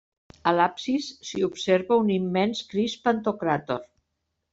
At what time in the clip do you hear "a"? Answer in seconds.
0.51-0.51